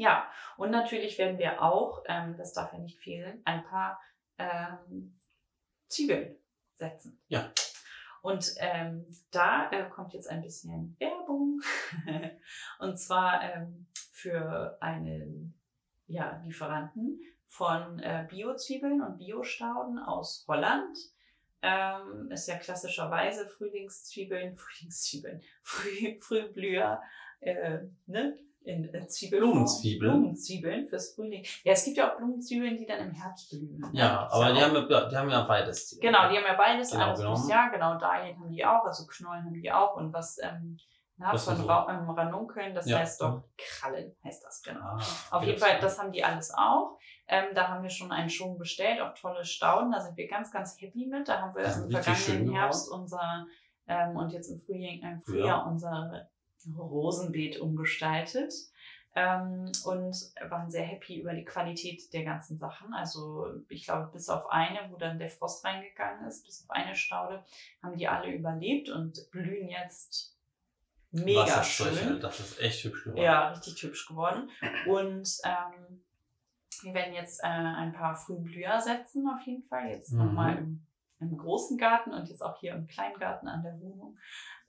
[0.00, 4.00] Ja, und natürlich werden wir auch, ähm, das darf ja nicht fehlen, ein paar
[4.38, 5.14] ähm,
[5.88, 6.36] Zwiebeln
[6.76, 7.20] setzen.
[7.28, 7.52] Ja.
[8.22, 11.60] Und ähm, da äh, kommt jetzt ein bisschen Werbung.
[12.78, 15.60] und zwar ähm, für einen
[16.06, 20.96] ja, Lieferanten von äh, Bio-Zwiebeln und Bio-Stauden aus Holland.
[21.60, 27.02] Ähm, ist ja klassischerweise Frühlingszwiebeln, Frühlingszwiebeln, Früh, Frühblüher,
[27.40, 28.38] äh, ne?
[28.62, 29.50] In, in Zwiebelform.
[29.52, 30.12] Blumenzwiebeln.
[30.20, 31.44] Blumenzwiebeln fürs Frühling.
[31.64, 33.82] Ja, es gibt ja auch Blumenzwiebeln, die dann im Herbst blühen.
[33.92, 35.98] Ja, aber die haben, ja, die haben ja beides.
[36.00, 39.06] Genau, die haben ja beides, Genau, alles fürs Jahr, genau, Dahlien haben die auch, also
[39.06, 40.76] Knollen haben die auch und was ähm,
[41.16, 41.62] na, Was von so?
[41.64, 42.98] Ähm, Ranunkeln, das Ja.
[42.98, 44.80] heißt doch Krallen, heißt das, genau.
[44.80, 45.00] Ah,
[45.32, 46.98] Auf jeden Fall, das haben die alles auch.
[47.28, 50.50] Ähm, da haben wir schon einen Schwung bestellt, auch tolle Stauden, da sind wir ganz,
[50.50, 51.28] ganz happy mit.
[51.28, 52.54] Da haben wir im vergangenen.
[52.54, 53.46] Herbst unser
[53.86, 56.26] ähm, und jetzt im Frühjahr, im Frühjahr unser
[56.76, 58.52] Rosenbeet umgestaltet.
[59.16, 60.16] Ähm, und
[60.48, 62.94] waren sehr happy über die Qualität der ganzen Sachen.
[62.94, 66.94] Also ich glaube, bis auf eine, wo dann der Frost reingegangen ist, bis auf eine
[66.94, 67.44] Staude,
[67.82, 70.36] haben die alle überlebt und blühen jetzt
[71.10, 72.20] mega Wasserzeug, schön.
[72.20, 73.20] Das ist echt hübsch geworden.
[73.20, 74.48] Ja, richtig hübsch geworden.
[74.86, 76.04] Und ähm,
[76.82, 79.88] wir werden jetzt äh, ein paar Frühblüher setzen, auf jeden Fall.
[79.88, 80.18] Jetzt Mhm.
[80.18, 80.86] nochmal im,
[81.18, 84.16] im großen Garten und jetzt auch hier im kleinen Garten an der Wohnung.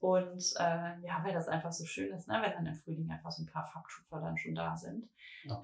[0.02, 2.42] Und äh, ja, weil das einfach so schön ist, ne?
[2.44, 5.08] wenn dann im Frühling einfach so ein paar Farbtupfer dann schon da sind.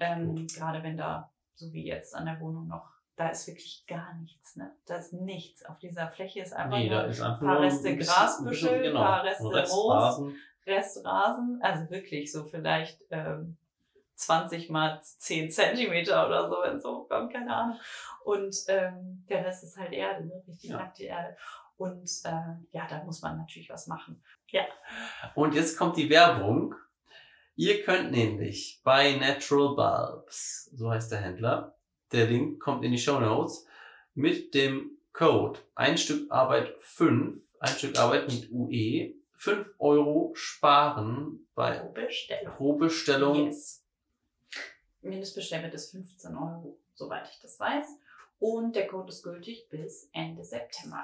[0.00, 4.14] Ähm, Gerade wenn da, so wie jetzt an der Wohnung noch, da ist wirklich gar
[4.14, 4.54] nichts.
[4.54, 4.72] Ne?
[4.86, 5.64] Da ist nichts.
[5.64, 8.82] Auf dieser Fläche ist einfach nee, nur ist einfach paar ein Reste bisschen- Grasbüschel, ein
[8.84, 10.36] genau, paar Reste Restrasen.
[10.66, 13.56] Restrasen, also wirklich so vielleicht ähm,
[14.14, 17.78] 20 mal 10 Zentimeter oder so, wenn es hochkommt, keine Ahnung.
[18.24, 20.42] Und ähm, der Rest ist halt Erde, ne?
[20.46, 20.76] richtig Ja.
[20.78, 21.36] nackte Erde.
[21.78, 22.30] Und äh,
[22.72, 24.22] ja, da muss man natürlich was machen.
[25.34, 26.74] Und jetzt kommt die Werbung.
[27.54, 31.76] Ihr könnt nämlich bei Natural Bulbs, so heißt der Händler,
[32.12, 33.66] der Link kommt in die Show Notes,
[34.14, 41.46] mit dem Code ein Stück Arbeit 5, ein Stück Arbeit mit UE, 5 Euro sparen
[41.54, 42.54] bei Pro Bestellung.
[42.54, 43.46] pro Bestellung.
[43.46, 43.84] Yes.
[45.00, 47.86] Mindestbestellwert ist 15 Euro, soweit ich das weiß.
[48.38, 51.02] Und der Code ist gültig bis Ende September.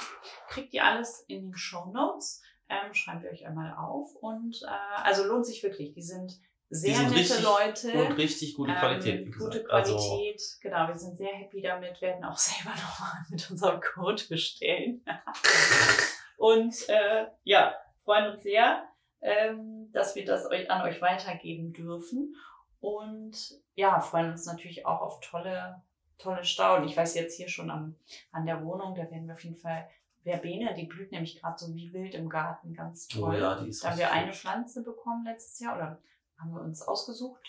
[0.49, 2.43] Kriegt ihr alles in den Show Notes.
[2.69, 4.15] Ähm, schreiben wir euch einmal auf.
[4.17, 5.93] Und äh, also lohnt sich wirklich.
[5.93, 6.39] Die sind
[6.71, 7.93] sehr sind nette richtig Leute.
[7.93, 10.89] Und richtig gute Qualität, wie Ähm, gute Also, Qualität, genau.
[10.89, 15.05] Wir sind sehr happy damit, werden auch selber nochmal mit unserem Code bestellen.
[16.37, 18.85] Und äh, ja, freuen uns sehr,
[19.21, 22.35] ähm, dass wir das euch, an euch weitergeben dürfen.
[22.81, 23.37] Und
[23.75, 25.83] ja, freuen uns natürlich auch auf tolle,
[26.19, 26.87] tolle Stauden.
[26.87, 27.97] Ich weiß jetzt hier schon am,
[28.33, 29.89] an der Wohnung, da werden wir auf jeden Fall
[30.23, 33.39] Verbene, die blüht nämlich gerade so wie wild im Garten, ganz oh toll.
[33.39, 34.33] ja, die ist Da haben wir eine.
[34.33, 36.01] Pflanze bekommen letztes Jahr oder
[36.39, 37.47] haben wir uns ausgesucht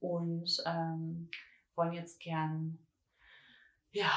[0.00, 1.30] und ähm,
[1.76, 2.78] wollen jetzt gern,
[3.92, 4.10] ja,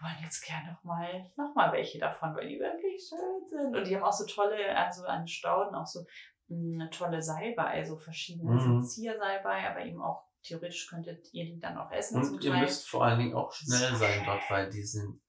[0.00, 3.76] wollen jetzt gern nochmal noch mal welche davon, weil die wirklich schön sind.
[3.76, 6.06] Und die haben auch so tolle, also an Stauden auch so
[6.50, 8.82] eine tolle Salbei, so verschiedene Mhm.
[8.82, 12.20] Ziersalbei, aber eben auch theoretisch könntet ihr die dann auch essen.
[12.20, 15.20] Und ihr müsst vor allen Dingen auch schnell sein dort, weil die sind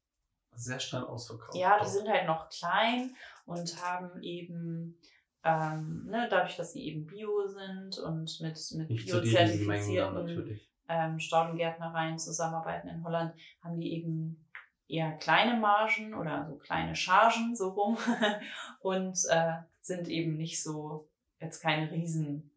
[0.55, 1.55] sehr schnell ausverkauft.
[1.55, 4.97] Ja, die sind halt noch klein und haben eben,
[5.43, 12.87] ähm, ne, dadurch, dass sie eben bio sind und mit, mit biozertifizierten ähm, Staudengärtnereien zusammenarbeiten
[12.89, 14.45] in Holland, haben die eben
[14.87, 17.97] eher kleine Margen oder so kleine Chargen so rum
[18.81, 21.07] und äh, sind eben nicht so
[21.39, 22.51] jetzt keine riesen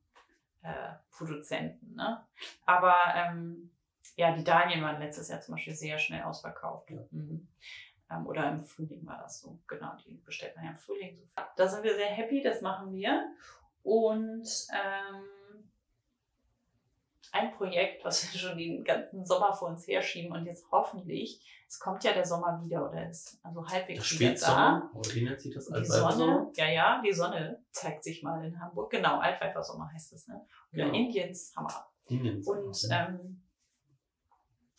[0.62, 1.94] äh, Produzenten.
[1.94, 2.24] Ne?
[2.64, 3.70] Aber ähm,
[4.16, 6.90] ja, die Dahlien waren letztes Jahr zum Beispiel sehr schnell ausverkauft.
[6.90, 7.00] Ja.
[7.10, 7.48] Mhm.
[8.10, 9.58] Ähm, oder im Frühling war das so.
[9.66, 11.16] Genau, die bestellt man ja im Frühling.
[11.18, 11.42] So.
[11.56, 13.32] Da sind wir sehr happy, das machen wir.
[13.82, 15.24] Und ähm,
[17.32, 21.78] ein Projekt, was wir schon den ganzen Sommer vor uns herschieben und jetzt hoffentlich, es
[21.80, 24.90] kommt ja der Sommer wieder oder ist also halbwegs Der wieder da.
[25.14, 25.66] Nennt sich das?
[25.66, 26.12] Die Altweibersommer?
[26.12, 28.90] Sonne, ja, ja, die Sonne zeigt sich mal in Hamburg.
[28.90, 30.46] Genau, Altweibersommer heißt es, ne?
[30.72, 30.94] Oder Genau.
[30.96, 31.86] Indiens, Hammer.
[32.08, 32.60] Indiensommer.
[32.62, 33.42] Und ähm,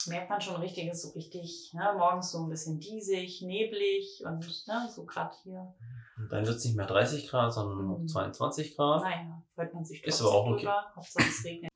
[0.08, 4.40] merkt man schon richtig, ist so richtig, ne, morgens so ein bisschen diesig, neblig und
[4.68, 5.74] ne, so gerade hier.
[6.18, 8.08] Und dann wird es nicht mehr 30 Grad, sondern Mhm.
[8.08, 9.04] 22 Grad.
[9.04, 10.68] Naja, freut man sich Ist trotzdem aber auch okay.
[10.96, 11.72] Hauptsache es regnet.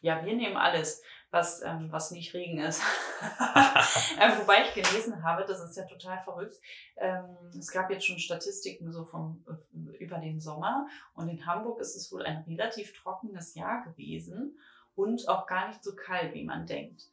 [0.00, 2.82] Ja, wir nehmen alles, was, ähm, was nicht Regen ist.
[4.20, 6.56] ähm, wobei ich gelesen habe, das ist ja total verrückt.
[6.96, 7.24] Ähm,
[7.58, 11.96] es gab jetzt schon Statistiken so vom, äh, über den Sommer und in Hamburg ist
[11.96, 14.58] es wohl ein relativ trockenes Jahr gewesen
[14.94, 17.08] und auch gar nicht so kalt, wie man denkt.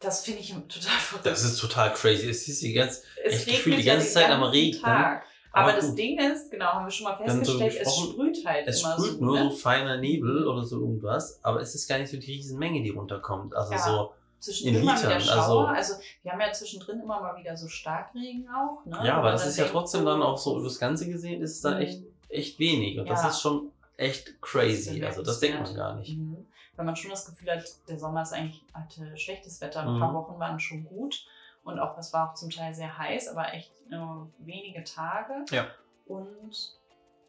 [0.00, 1.26] Das finde ich total verrückt.
[1.26, 2.28] Das ist total crazy.
[2.28, 4.82] Es ist die ganze, es echt gefühlt die ganze Zeit am Regnen.
[4.82, 5.26] Tag.
[5.54, 5.98] Aber Aber das gut.
[5.98, 9.24] Ding ist, genau, haben wir schon mal festgestellt, es sprüht halt es immer sprüht so.
[9.24, 9.50] nur ne?
[9.50, 12.82] so feiner Nebel oder so irgendwas, aber es ist gar nicht so die riesen Menge,
[12.82, 13.54] die runterkommt.
[13.54, 13.78] Also Ja.
[13.78, 15.68] so, Zwischendrin in mal wieder Litern, Schauer.
[15.68, 18.84] also- Also, wir haben ja zwischendrin immer mal wieder so Starkregen auch.
[18.84, 19.00] Ne?
[19.06, 21.76] ja, aber das ist ja trotzdem dann auch so übers Ganze gesehen, ist es dann
[21.76, 21.80] Mhm.
[21.82, 22.98] echt, echt wenig.
[22.98, 23.28] Und das Ja.
[23.28, 24.98] ist schon echt crazy.
[25.00, 26.16] Das Also das denkt man gar nicht.
[26.18, 26.44] Mhm.
[26.76, 29.80] Wenn man schon das Gefühl hat, der Sommer ist eigentlich hatte schlechtes Wetter.
[29.86, 30.00] Ein Mhm.
[30.00, 31.24] paar Wochen waren schon gut.
[31.64, 35.44] Und auch es war auch zum Teil sehr heiß, aber echt nur wenige Tage.
[35.50, 35.66] Ja.
[36.06, 36.78] Und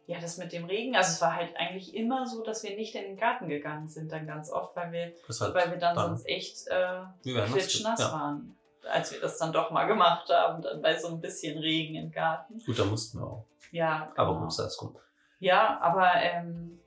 [0.08, 2.93] ja, das mit dem Regen, also es war halt eigentlich immer so, dass wir nicht
[2.95, 5.95] in den Garten gegangen sind, dann ganz oft, weil wir, Das halt, weil wir dann,
[5.95, 8.12] dann- sonst echt äh, das- klitschnass ja.
[8.12, 8.56] waren.
[8.91, 12.12] Als wir das dann doch mal gemacht haben, dann bei so ein bisschen Regen im
[12.12, 12.62] Garten.
[12.63, 13.45] Gut, da mussten wir auch.
[13.71, 14.41] Ja, Aber genau.
[14.43, 14.95] gut, sei es rum.
[15.39, 16.80] Ja, aber ähm,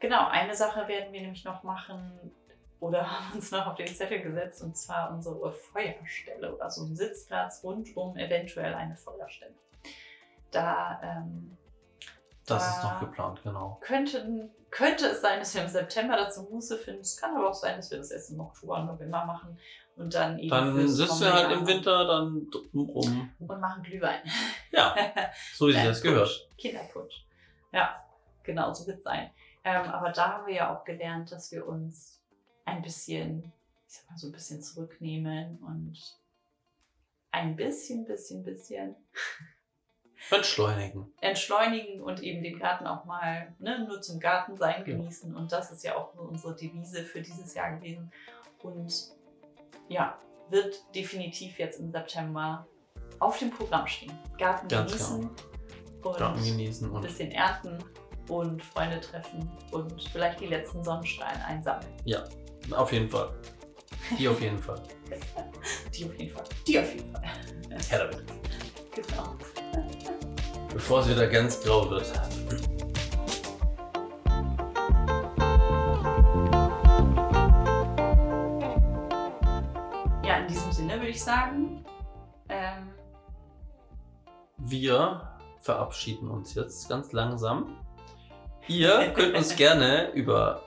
[0.00, 2.18] genau, eine Sache werden wir nämlich noch machen
[2.80, 6.94] oder haben uns noch auf den Zettel gesetzt und zwar unsere Feuerstelle oder so ein
[6.96, 9.54] Sitzplatz rund um eventuell eine Feuerstelle.
[10.50, 11.56] Da ähm,
[12.46, 13.78] Das Da- ist noch geplant, genau.
[13.80, 17.00] könnte, könnte es sein, dass wir im September dazu Muße finden.
[17.00, 19.58] Es kann aber auch sein, dass wir das erst im Oktober, November machen
[19.96, 20.50] und dann eben.
[20.50, 23.30] Dann kommende du halt im Winter dann rum.
[23.40, 24.20] Und machen Glühwein.
[24.70, 24.94] Ja,
[25.54, 26.48] so wie sich das gehört.
[26.58, 27.24] Kinderpunsch.
[27.72, 28.04] Ja,
[28.42, 29.30] genau, so wird es sein.
[29.64, 32.15] Ähm, aber da haben wir ja auch gelernt, dass wir uns
[32.66, 33.52] ein bisschen,
[33.88, 35.98] ich sag mal, so ein bisschen zurücknehmen und
[37.30, 38.94] ein bisschen, bisschen, bisschen
[40.30, 41.12] Entschleunigen.
[41.20, 44.82] entschleunigen und eben den Garten auch mal ne, nur zum Garten sein Ja.
[44.84, 45.34] genießen.
[45.34, 48.10] Und das ist ja auch so unsere Devise für dieses Jahr gewesen.
[48.62, 49.12] Und
[49.88, 50.18] ja,
[50.50, 52.66] wird definitiv jetzt im September
[53.20, 54.18] auf dem Programm stehen.
[54.38, 55.30] Garten Ganz genießen
[56.02, 57.78] und Garten genießen ein und bisschen ernten
[58.28, 61.92] und Freunde treffen und vielleicht die letzten Sonnenstrahlen einsammeln.
[62.72, 63.30] Auf jeden Fall.
[64.18, 64.82] Die auf jeden Fall.
[65.94, 66.44] Die auf jeden Fall.
[66.66, 67.22] Die auf jeden Fall.
[67.88, 68.24] Her damit.
[68.94, 69.36] Genau.
[70.72, 72.12] Bevor es wieder ganz grau wird.
[80.24, 81.84] Ja, in diesem Sinne würde ich sagen,
[82.48, 82.90] ähm,
[84.58, 85.22] Wir
[85.60, 87.76] verabschieden uns jetzt ganz langsam.
[88.68, 90.62] Ihr könnt uns gerne über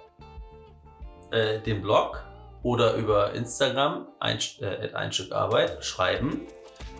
[1.31, 2.23] äh, den Blog
[2.63, 6.47] oder über Instagram ein, äh, ein Stück Arbeit schreiben,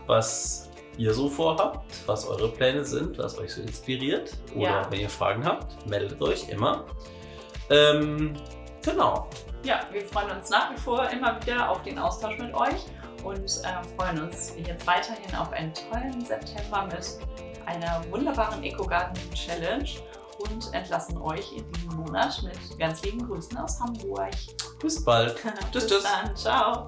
[0.07, 4.31] was ihr so vorhabt, was eure Pläne sind, was euch so inspiriert.
[4.55, 4.91] Oder Ja.
[4.91, 6.85] wenn ihr Fragen habt, meldet euch immer.
[7.69, 8.33] Ähm,
[8.83, 9.29] genau.
[9.63, 12.85] ja, wir freuen uns nach wie vor immer wieder auf den Austausch mit euch
[13.23, 17.17] und äh, freuen uns jetzt weiterhin auf einen tollen September mit
[17.65, 19.89] einer wunderbaren Eco-Garden-Challenge
[20.39, 24.31] und entlassen euch in diesem Monat mit ganz lieben Grüßen aus Hamburg.
[24.81, 25.35] Bis bald.
[25.71, 26.01] tschüss, tschüss.
[26.01, 26.35] Bis dann.
[26.35, 26.87] Ciao.